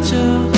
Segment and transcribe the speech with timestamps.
[0.00, 0.57] 着。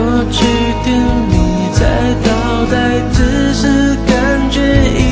[0.00, 0.46] 过去
[0.82, 0.96] 甜
[1.28, 1.34] 蜜
[1.74, 1.80] 在
[2.24, 2.74] 倒带，
[3.12, 5.09] 只是感觉。